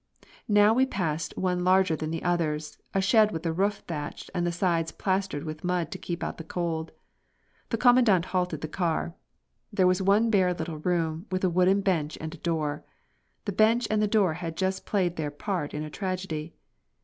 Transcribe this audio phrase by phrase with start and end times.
[0.47, 4.47] Now we passed one larger than the others, a shed with the roof thatched and
[4.47, 6.91] the sides plastered with mud to keep out the cold.
[7.69, 9.13] The Commandant halted the car.
[9.71, 12.83] There was one bare little room with a wooden bench and a door.
[13.45, 16.55] The bench and the door had just played their part in a tragedy.